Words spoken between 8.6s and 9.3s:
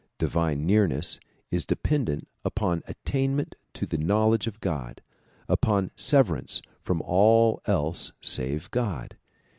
God.